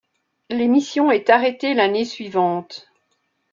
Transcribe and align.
L'émission 0.49 1.11
est 1.11 1.29
arrêtée 1.29 1.75
l'année 1.75 2.05
suivante. 2.05 2.87